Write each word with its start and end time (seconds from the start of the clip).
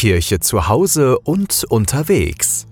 Kirche 0.00 0.40
zu 0.40 0.66
Hause 0.66 1.18
und 1.18 1.62
unterwegs. 1.68 2.66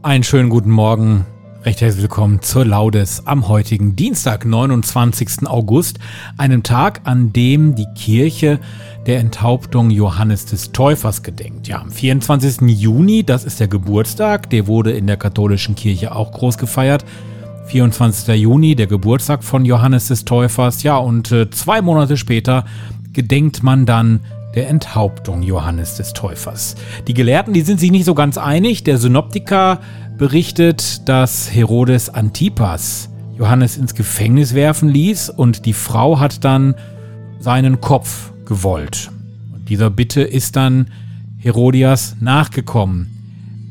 Einen 0.00 0.24
schönen 0.24 0.48
guten 0.48 0.70
Morgen, 0.70 1.26
recht 1.62 1.82
herzlich 1.82 2.04
willkommen 2.04 2.40
zur 2.40 2.64
Laudes 2.64 3.26
am 3.26 3.46
heutigen 3.46 3.96
Dienstag, 3.96 4.46
29. 4.46 5.46
August, 5.46 5.98
einem 6.38 6.62
Tag, 6.62 7.02
an 7.04 7.34
dem 7.34 7.74
die 7.74 7.84
Kirche 7.94 8.60
der 9.04 9.18
Enthauptung 9.18 9.90
Johannes 9.90 10.46
des 10.46 10.72
Täufers 10.72 11.22
gedenkt. 11.22 11.68
Ja, 11.68 11.82
am 11.82 11.90
24. 11.90 12.62
Juni, 12.70 13.22
das 13.22 13.44
ist 13.44 13.60
der 13.60 13.68
Geburtstag, 13.68 14.48
der 14.48 14.66
wurde 14.66 14.92
in 14.92 15.06
der 15.06 15.18
katholischen 15.18 15.74
Kirche 15.74 16.16
auch 16.16 16.32
groß 16.32 16.56
gefeiert. 16.56 17.04
24. 17.66 18.40
Juni, 18.40 18.74
der 18.74 18.86
Geburtstag 18.86 19.44
von 19.44 19.66
Johannes 19.66 20.08
des 20.08 20.24
Täufers. 20.24 20.82
Ja, 20.82 20.96
und 20.96 21.30
äh, 21.30 21.50
zwei 21.50 21.82
Monate 21.82 22.16
später 22.16 22.64
gedenkt 23.12 23.62
man 23.62 23.84
dann 23.84 24.20
der 24.56 24.68
Enthauptung 24.68 25.42
Johannes 25.42 25.96
des 25.96 26.14
Täufers. 26.14 26.74
Die 27.06 27.14
Gelehrten, 27.14 27.52
die 27.52 27.60
sind 27.60 27.78
sich 27.78 27.92
nicht 27.92 28.06
so 28.06 28.14
ganz 28.14 28.38
einig. 28.38 28.82
Der 28.84 28.98
Synoptiker 28.98 29.80
berichtet, 30.16 31.08
dass 31.08 31.54
Herodes 31.54 32.08
Antipas 32.08 33.10
Johannes 33.38 33.76
ins 33.76 33.94
Gefängnis 33.94 34.54
werfen 34.54 34.88
ließ 34.88 35.28
und 35.28 35.66
die 35.66 35.74
Frau 35.74 36.18
hat 36.18 36.42
dann 36.42 36.74
seinen 37.38 37.82
Kopf 37.82 38.32
gewollt. 38.46 39.10
Und 39.52 39.68
dieser 39.68 39.90
Bitte 39.90 40.22
ist 40.22 40.56
dann 40.56 40.90
Herodias 41.36 42.16
nachgekommen. 42.20 43.12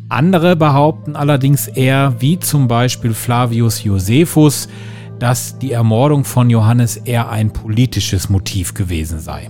Andere 0.07 0.55
behaupten 0.55 1.15
allerdings 1.15 1.67
eher, 1.67 2.15
wie 2.19 2.37
zum 2.37 2.67
Beispiel 2.67 3.15
Flavius 3.15 3.83
Josephus, 3.83 4.69
dass 5.17 5.57
die 5.57 5.71
Ermordung 5.71 6.25
von 6.25 6.51
Johannes 6.51 6.97
eher 6.97 7.29
ein 7.29 7.51
politisches 7.51 8.29
Motiv 8.29 8.75
gewesen 8.75 9.19
sei. 9.19 9.49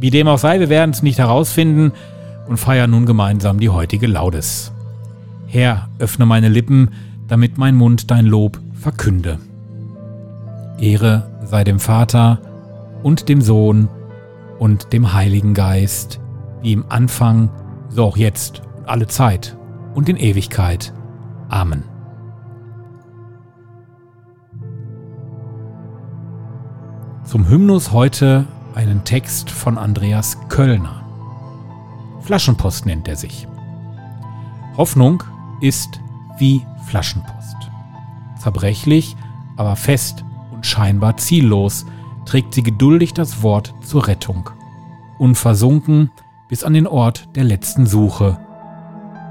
Wie 0.00 0.10
dem 0.10 0.28
auch 0.28 0.38
sei, 0.38 0.60
wir 0.60 0.68
werden 0.68 0.92
es 0.92 1.02
nicht 1.02 1.18
herausfinden 1.18 1.92
und 2.46 2.56
feiern 2.56 2.90
nun 2.90 3.04
gemeinsam 3.04 3.58
die 3.58 3.68
heutige 3.68 4.06
Laudes. 4.06 4.72
Herr, 5.46 5.88
öffne 5.98 6.24
meine 6.24 6.48
Lippen, 6.48 6.90
damit 7.26 7.58
mein 7.58 7.74
Mund 7.74 8.10
dein 8.10 8.24
Lob 8.24 8.60
verkünde. 8.74 9.38
Ehre 10.78 11.28
sei 11.44 11.64
dem 11.64 11.80
Vater 11.80 12.40
und 13.02 13.28
dem 13.28 13.40
Sohn 13.40 13.88
und 14.58 14.92
dem 14.92 15.12
Heiligen 15.12 15.54
Geist, 15.54 16.20
wie 16.62 16.72
im 16.72 16.84
Anfang, 16.88 17.50
so 17.88 18.04
auch 18.04 18.16
jetzt 18.16 18.62
und 18.76 18.88
alle 18.88 19.08
Zeit 19.08 19.56
und 19.94 20.08
in 20.08 20.16
Ewigkeit. 20.16 20.92
Amen. 21.48 21.82
Zum 27.24 27.48
Hymnus 27.48 27.92
heute 27.92 28.46
einen 28.74 29.04
Text 29.04 29.50
von 29.50 29.78
Andreas 29.78 30.38
Köllner. 30.48 31.02
Flaschenpost 32.20 32.86
nennt 32.86 33.08
er 33.08 33.16
sich. 33.16 33.48
Hoffnung 34.76 35.22
ist 35.60 36.00
wie 36.38 36.64
Flaschenpost. 36.86 37.56
Zerbrechlich, 38.38 39.16
aber 39.56 39.76
fest 39.76 40.24
und 40.52 40.64
scheinbar 40.66 41.16
ziellos 41.16 41.86
trägt 42.24 42.54
sie 42.54 42.62
geduldig 42.62 43.14
das 43.14 43.42
Wort 43.42 43.74
zur 43.82 44.06
Rettung. 44.06 44.50
Unversunken 45.18 46.10
bis 46.48 46.62
an 46.62 46.74
den 46.74 46.86
Ort 46.86 47.28
der 47.34 47.44
letzten 47.44 47.86
Suche 47.86 48.38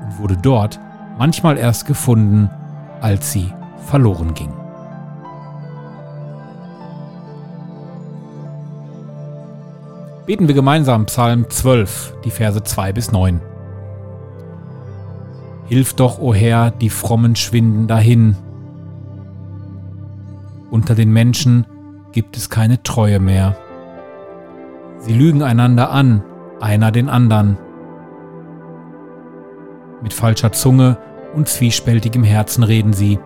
und 0.04 0.20
wurde 0.20 0.38
dort 0.38 0.80
manchmal 1.18 1.58
erst 1.58 1.86
gefunden, 1.86 2.50
als 3.02 3.32
sie 3.32 3.54
verloren 3.86 4.34
ging. 4.34 4.52
Beten 10.28 10.50
wir 10.50 10.56
gemeinsam 10.56 11.06
Psalm 11.06 11.50
12, 11.50 12.18
die 12.26 12.32
Verse 12.32 12.62
2 12.62 12.92
bis 12.92 13.14
9. 13.14 13.40
Hilf 15.68 15.94
doch, 15.94 16.20
o 16.20 16.34
Herr, 16.34 16.70
die 16.70 16.90
Frommen 16.90 17.38
schwinden 17.38 17.88
dahin. 17.88 18.36
Unter 20.70 20.96
den 20.96 21.14
Menschen 21.14 21.66
gibt 22.12 22.36
es 22.36 22.50
keine 22.50 22.84
Treue 22.84 23.22
mehr. 23.22 23.56
Sie 25.00 25.14
lügen 25.14 25.44
einander 25.44 25.92
an, 25.92 26.22
einer 26.60 26.92
den 26.92 27.08
andern. 27.08 27.58
Mit 30.04 30.12
falscher 30.12 30.52
Zunge 30.52 30.98
und 31.36 31.48
zwiespältigem 31.48 32.26
Herzen 32.26 32.64
reden 32.64 32.92
sie. 32.92 33.18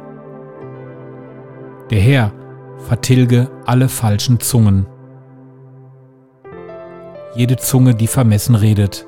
Der 1.90 2.00
Herr 2.00 2.31
vertilge 2.78 3.50
alle 3.66 3.90
falschen 3.90 4.40
Zungen 4.40 4.85
jede 7.36 7.58
Zunge, 7.58 7.96
die 7.96 8.08
vermessen 8.08 8.56
redet. 8.56 9.06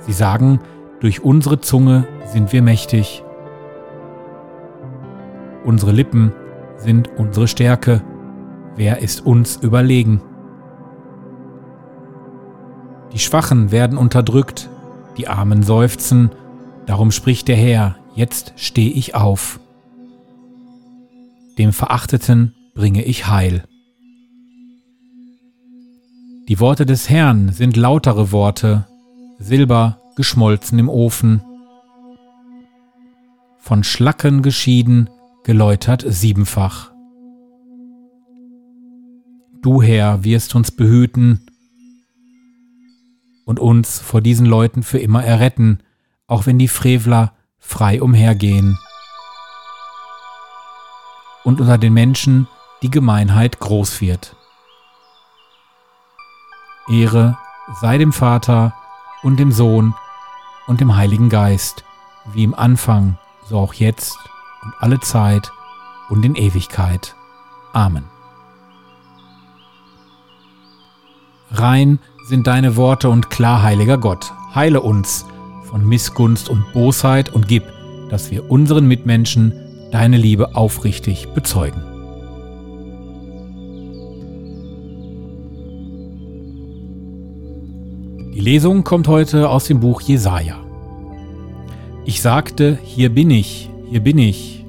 Sie 0.00 0.12
sagen, 0.12 0.60
durch 1.00 1.22
unsere 1.22 1.60
Zunge 1.60 2.06
sind 2.26 2.52
wir 2.52 2.62
mächtig. 2.62 3.22
Unsere 5.64 5.92
Lippen 5.92 6.32
sind 6.76 7.10
unsere 7.16 7.48
Stärke. 7.48 8.02
Wer 8.76 8.98
ist 8.98 9.24
uns 9.24 9.56
überlegen? 9.56 10.20
Die 13.12 13.18
Schwachen 13.18 13.70
werden 13.70 13.98
unterdrückt, 13.98 14.68
die 15.16 15.28
Armen 15.28 15.62
seufzen, 15.62 16.30
darum 16.86 17.10
spricht 17.10 17.48
der 17.48 17.56
Herr, 17.56 17.96
jetzt 18.14 18.52
steh 18.56 18.88
ich 18.88 19.14
auf. 19.14 19.60
Dem 21.58 21.72
Verachteten 21.72 22.54
bringe 22.74 23.02
ich 23.04 23.28
Heil. 23.28 23.64
Die 26.48 26.60
Worte 26.60 26.86
des 26.86 27.10
Herrn 27.10 27.52
sind 27.52 27.76
lautere 27.76 28.32
Worte, 28.32 28.86
Silber 29.38 30.00
geschmolzen 30.16 30.78
im 30.78 30.88
Ofen. 30.88 31.42
Von 33.58 33.84
Schlacken 33.84 34.40
geschieden, 34.40 35.10
geläutert 35.44 36.06
siebenfach. 36.08 36.90
Du 39.60 39.82
Herr 39.82 40.24
wirst 40.24 40.54
uns 40.54 40.70
behüten 40.70 41.46
und 43.44 43.60
uns 43.60 43.98
vor 43.98 44.22
diesen 44.22 44.46
Leuten 44.46 44.82
für 44.82 44.98
immer 44.98 45.22
erretten, 45.22 45.80
auch 46.26 46.46
wenn 46.46 46.58
die 46.58 46.68
Frevler 46.68 47.34
frei 47.58 48.00
umhergehen. 48.00 48.78
Und 51.44 51.60
unter 51.60 51.76
den 51.76 51.92
Menschen 51.92 52.48
die 52.80 52.90
Gemeinheit 52.90 53.58
groß 53.58 54.00
wird. 54.00 54.37
Ehre 56.88 57.36
sei 57.80 57.98
dem 57.98 58.12
Vater 58.12 58.72
und 59.22 59.38
dem 59.38 59.52
Sohn 59.52 59.94
und 60.66 60.80
dem 60.80 60.96
Heiligen 60.96 61.28
Geist, 61.28 61.84
wie 62.32 62.44
im 62.44 62.54
Anfang, 62.54 63.18
so 63.46 63.58
auch 63.58 63.74
jetzt 63.74 64.18
und 64.62 64.72
alle 64.80 65.00
Zeit 65.00 65.52
und 66.08 66.24
in 66.24 66.34
Ewigkeit. 66.34 67.14
Amen. 67.72 68.04
Rein 71.50 71.98
sind 72.26 72.46
deine 72.46 72.76
Worte 72.76 73.08
und 73.08 73.30
klar, 73.30 73.62
heiliger 73.62 73.96
Gott, 73.96 74.32
heile 74.54 74.80
uns 74.82 75.24
von 75.64 75.86
Missgunst 75.86 76.48
und 76.48 76.72
Bosheit 76.72 77.30
und 77.30 77.48
gib, 77.48 77.64
dass 78.10 78.30
wir 78.30 78.50
unseren 78.50 78.86
Mitmenschen 78.86 79.52
deine 79.90 80.18
Liebe 80.18 80.54
aufrichtig 80.54 81.28
bezeugen. 81.34 81.87
Die 88.38 88.44
Lesung 88.44 88.84
kommt 88.84 89.08
heute 89.08 89.48
aus 89.50 89.64
dem 89.64 89.80
Buch 89.80 90.00
Jesaja. 90.00 90.58
Ich 92.04 92.22
sagte: 92.22 92.78
Hier 92.84 93.12
bin 93.12 93.32
ich, 93.32 93.68
hier 93.90 93.98
bin 93.98 94.16
ich. 94.16 94.64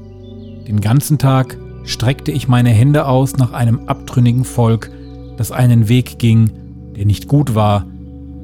Den 0.68 0.81
ganzen 0.81 1.19
Tag 1.19 1.56
streckte 1.84 2.31
ich 2.31 2.47
meine 2.47 2.72
Hände 2.72 3.06
aus 3.06 3.38
nach 3.38 3.53
einem 3.53 3.81
abtrünnigen 3.88 4.44
Volk, 4.44 4.90
das 5.38 5.52
einen 5.52 5.88
Weg 5.88 6.18
ging, 6.18 6.50
der 6.96 7.06
nicht 7.06 7.28
gut 7.28 7.53
war, 7.53 7.85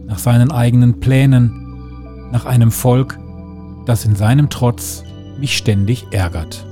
nach 0.05 0.19
seinen 0.19 0.51
eigenen 0.51 0.99
Plänen, 0.99 2.29
nach 2.31 2.45
einem 2.45 2.69
Volk, 2.69 3.17
das 3.87 4.05
in 4.05 4.15
seinem 4.15 4.51
Trotz 4.51 5.03
mich 5.39 5.57
ständig 5.57 6.05
ärgert. 6.11 6.67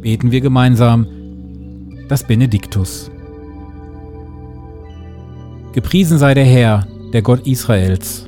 Beten 0.00 0.30
wir 0.30 0.40
gemeinsam 0.40 1.06
das 2.08 2.26
Benediktus. 2.26 3.10
Gepriesen 5.72 6.18
sei 6.18 6.34
der 6.34 6.44
Herr, 6.44 6.86
der 7.12 7.22
Gott 7.22 7.46
Israels, 7.46 8.26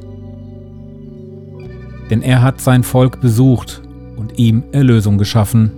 denn 2.10 2.22
er 2.22 2.42
hat 2.42 2.60
sein 2.60 2.82
Volk 2.82 3.20
besucht 3.20 3.82
und 4.16 4.38
ihm 4.38 4.64
Erlösung 4.72 5.18
geschaffen. 5.18 5.72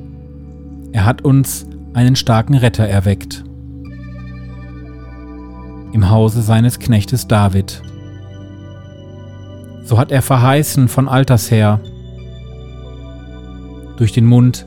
Er 0.92 1.06
hat 1.06 1.22
uns 1.22 1.66
einen 1.92 2.16
starken 2.16 2.54
Retter 2.54 2.86
erweckt. 2.86 3.44
Im 5.92 6.10
Hause 6.10 6.42
seines 6.42 6.80
Knechtes 6.80 7.28
David. 7.28 7.82
So 9.84 9.96
hat 9.96 10.10
er 10.10 10.22
verheißen 10.22 10.88
von 10.88 11.08
alters 11.08 11.50
her. 11.50 11.80
Durch 13.96 14.12
den 14.12 14.26
Mund 14.26 14.66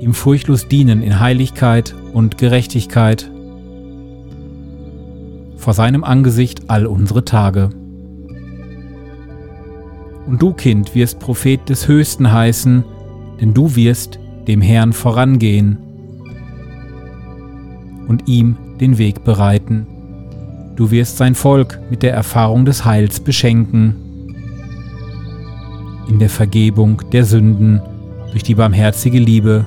ihm 0.00 0.14
furchtlos 0.14 0.68
dienen 0.68 1.02
in 1.02 1.20
Heiligkeit 1.20 1.94
und 2.12 2.38
Gerechtigkeit. 2.38 3.30
Vor 5.56 5.74
seinem 5.74 6.04
Angesicht 6.04 6.62
all 6.68 6.86
unsere 6.86 7.24
Tage. 7.24 7.70
Und 10.26 10.42
du, 10.42 10.52
Kind, 10.52 10.94
wirst 10.94 11.18
Prophet 11.18 11.68
des 11.68 11.88
Höchsten 11.88 12.32
heißen, 12.32 12.84
denn 13.40 13.54
du 13.54 13.74
wirst 13.76 14.18
dem 14.46 14.60
Herrn 14.60 14.92
vorangehen 14.92 15.78
und 18.06 18.28
ihm 18.28 18.56
den 18.80 18.98
Weg 18.98 19.24
bereiten. 19.24 19.86
Du 20.76 20.90
wirst 20.90 21.16
sein 21.16 21.34
Volk 21.34 21.80
mit 21.90 22.02
der 22.02 22.12
Erfahrung 22.12 22.64
des 22.64 22.84
Heils 22.84 23.20
beschenken, 23.20 23.96
in 26.08 26.18
der 26.18 26.30
Vergebung 26.30 27.02
der 27.12 27.24
Sünden 27.24 27.82
durch 28.30 28.42
die 28.42 28.54
barmherzige 28.54 29.18
Liebe 29.18 29.66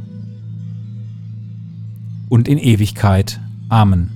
und 2.31 2.47
in 2.47 2.57
Ewigkeit. 2.57 3.41
Amen. 3.67 4.09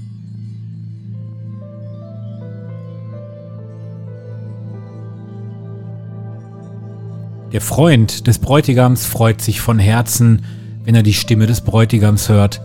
Der 7.51 7.59
Freund 7.59 8.25
des 8.25 8.39
Bräutigams 8.39 9.05
freut 9.05 9.41
sich 9.41 9.59
von 9.59 9.79
Herzen, 9.79 10.45
wenn 10.85 10.95
er 10.95 11.03
die 11.03 11.13
Stimme 11.13 11.45
des 11.45 11.59
Bräutigams 11.59 12.29
hört. 12.29 12.61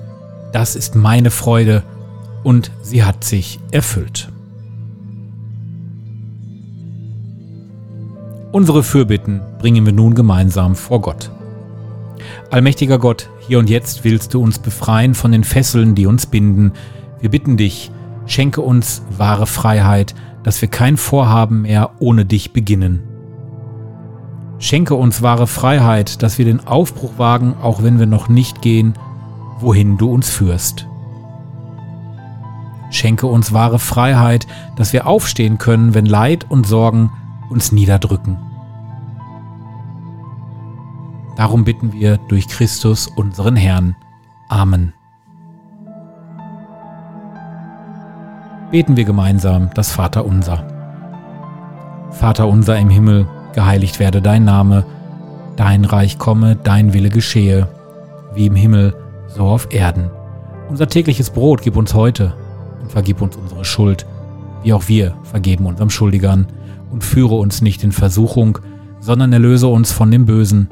Das 0.52 0.76
ist 0.76 0.94
meine 0.94 1.32
Freude 1.32 1.82
und 2.44 2.70
sie 2.82 3.02
hat 3.02 3.24
sich 3.24 3.58
erfüllt. 3.72 4.30
Unsere 8.52 8.84
Fürbitten 8.84 9.40
bringen 9.58 9.84
wir 9.84 9.92
nun 9.92 10.14
gemeinsam 10.14 10.76
vor 10.76 11.00
Gott. 11.00 11.32
Allmächtiger 12.50 12.98
Gott, 12.98 13.30
hier 13.50 13.58
und 13.58 13.68
jetzt 13.68 14.04
willst 14.04 14.32
du 14.32 14.40
uns 14.40 14.60
befreien 14.60 15.12
von 15.12 15.32
den 15.32 15.42
Fesseln, 15.42 15.96
die 15.96 16.06
uns 16.06 16.26
binden. 16.26 16.70
Wir 17.20 17.30
bitten 17.30 17.56
dich, 17.56 17.90
schenke 18.26 18.60
uns 18.60 19.02
wahre 19.18 19.48
Freiheit, 19.48 20.14
dass 20.44 20.62
wir 20.62 20.68
kein 20.68 20.96
Vorhaben 20.96 21.62
mehr 21.62 21.90
ohne 21.98 22.24
dich 22.24 22.52
beginnen. 22.52 23.02
Schenke 24.60 24.94
uns 24.94 25.20
wahre 25.20 25.48
Freiheit, 25.48 26.22
dass 26.22 26.38
wir 26.38 26.44
den 26.44 26.64
Aufbruch 26.64 27.18
wagen, 27.18 27.56
auch 27.60 27.82
wenn 27.82 27.98
wir 27.98 28.06
noch 28.06 28.28
nicht 28.28 28.62
gehen, 28.62 28.94
wohin 29.58 29.98
du 29.98 30.12
uns 30.12 30.30
führst. 30.30 30.86
Schenke 32.92 33.26
uns 33.26 33.52
wahre 33.52 33.80
Freiheit, 33.80 34.46
dass 34.76 34.92
wir 34.92 35.08
aufstehen 35.08 35.58
können, 35.58 35.92
wenn 35.92 36.06
Leid 36.06 36.46
und 36.48 36.68
Sorgen 36.68 37.10
uns 37.48 37.72
niederdrücken. 37.72 38.38
Darum 41.40 41.64
bitten 41.64 41.94
wir 41.94 42.18
durch 42.28 42.48
Christus 42.48 43.06
unseren 43.06 43.56
Herrn. 43.56 43.96
Amen. 44.50 44.92
Beten 48.70 48.98
wir 48.98 49.04
gemeinsam 49.04 49.70
das 49.74 49.90
Vaterunser. 49.90 50.66
Vater 52.10 52.46
unser 52.46 52.78
im 52.78 52.90
Himmel, 52.90 53.26
geheiligt 53.54 54.00
werde 54.00 54.20
dein 54.20 54.44
Name, 54.44 54.84
dein 55.56 55.86
Reich 55.86 56.18
komme, 56.18 56.56
dein 56.56 56.92
Wille 56.92 57.08
geschehe, 57.08 57.68
wie 58.34 58.44
im 58.44 58.54
Himmel, 58.54 58.94
so 59.26 59.44
auf 59.44 59.72
Erden. 59.72 60.10
Unser 60.68 60.88
tägliches 60.88 61.30
Brot 61.30 61.62
gib 61.62 61.78
uns 61.78 61.94
heute 61.94 62.34
und 62.82 62.92
vergib 62.92 63.22
uns 63.22 63.36
unsere 63.36 63.64
Schuld, 63.64 64.04
wie 64.62 64.74
auch 64.74 64.88
wir 64.88 65.16
vergeben 65.22 65.64
unserem 65.64 65.88
Schuldigern, 65.88 66.48
und 66.90 67.02
führe 67.02 67.36
uns 67.36 67.62
nicht 67.62 67.82
in 67.82 67.92
Versuchung, 67.92 68.58
sondern 69.00 69.32
erlöse 69.32 69.68
uns 69.68 69.90
von 69.90 70.10
dem 70.10 70.26
Bösen. 70.26 70.68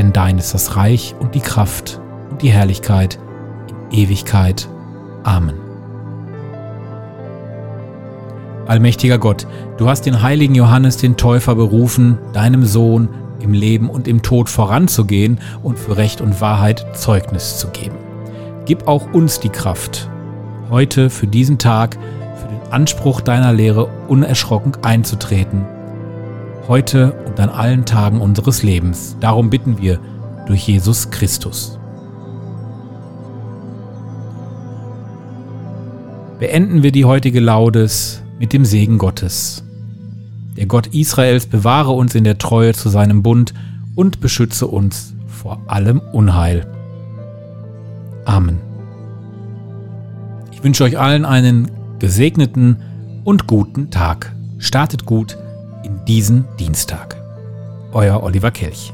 Denn 0.00 0.14
dein 0.14 0.38
ist 0.38 0.54
das 0.54 0.76
Reich 0.76 1.14
und 1.20 1.34
die 1.34 1.40
Kraft 1.40 2.00
und 2.30 2.40
die 2.40 2.48
Herrlichkeit 2.48 3.18
in 3.68 3.98
Ewigkeit. 3.98 4.66
Amen. 5.24 5.56
Allmächtiger 8.66 9.18
Gott, 9.18 9.46
du 9.76 9.90
hast 9.90 10.06
den 10.06 10.22
heiligen 10.22 10.54
Johannes 10.54 10.96
den 10.96 11.18
Täufer 11.18 11.54
berufen, 11.54 12.16
deinem 12.32 12.64
Sohn 12.64 13.10
im 13.40 13.52
Leben 13.52 13.90
und 13.90 14.08
im 14.08 14.22
Tod 14.22 14.48
voranzugehen 14.48 15.38
und 15.62 15.78
für 15.78 15.98
Recht 15.98 16.22
und 16.22 16.40
Wahrheit 16.40 16.86
Zeugnis 16.96 17.58
zu 17.58 17.68
geben. 17.68 17.96
Gib 18.64 18.88
auch 18.88 19.12
uns 19.12 19.38
die 19.38 19.50
Kraft, 19.50 20.08
heute 20.70 21.10
für 21.10 21.26
diesen 21.26 21.58
Tag, 21.58 21.98
für 22.40 22.48
den 22.48 22.72
Anspruch 22.72 23.20
deiner 23.20 23.52
Lehre 23.52 23.90
unerschrocken 24.08 24.82
einzutreten. 24.82 25.66
Heute 26.68 27.12
und 27.26 27.40
an 27.40 27.48
allen 27.48 27.84
Tagen 27.84 28.20
unseres 28.20 28.62
Lebens. 28.62 29.16
Darum 29.18 29.50
bitten 29.50 29.78
wir 29.78 29.98
durch 30.46 30.68
Jesus 30.68 31.10
Christus. 31.10 31.78
Beenden 36.38 36.82
wir 36.82 36.92
die 36.92 37.06
heutige 37.06 37.40
Laudes 37.40 38.22
mit 38.38 38.52
dem 38.52 38.64
Segen 38.64 38.98
Gottes. 38.98 39.64
Der 40.56 40.66
Gott 40.66 40.88
Israels 40.88 41.46
bewahre 41.46 41.92
uns 41.92 42.14
in 42.14 42.24
der 42.24 42.38
Treue 42.38 42.74
zu 42.74 42.88
seinem 42.88 43.22
Bund 43.22 43.54
und 43.94 44.20
beschütze 44.20 44.66
uns 44.66 45.14
vor 45.26 45.60
allem 45.66 46.00
Unheil. 46.12 46.66
Amen. 48.26 48.58
Ich 50.52 50.62
wünsche 50.62 50.84
euch 50.84 50.98
allen 50.98 51.24
einen 51.24 51.70
gesegneten 51.98 52.76
und 53.24 53.46
guten 53.46 53.90
Tag. 53.90 54.34
Startet 54.58 55.06
gut 55.06 55.38
diesen 56.10 56.44
Dienstag. 56.58 57.14
Euer 57.92 58.20
Oliver 58.20 58.50
Kelch. 58.50 58.92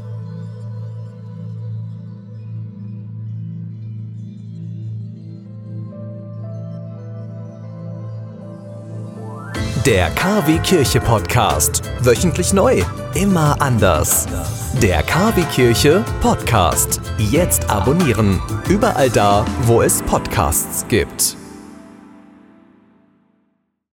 Der 9.87 10.11
KW 10.11 10.59
Kirche 10.59 11.01
Podcast. 11.01 11.81
Wöchentlich 12.01 12.53
neu. 12.53 12.83
Immer 13.15 13.63
anders. 13.63 14.27
Der 14.83 15.03
KW 15.03 15.43
Kirche 15.51 16.05
Podcast. 16.21 17.01
Jetzt 17.17 17.71
abonnieren. 17.71 18.43
Überall 18.69 19.09
da, 19.09 19.47
wo 19.63 19.81
es 19.81 20.03
Podcasts 20.03 20.87
gibt. 20.89 21.39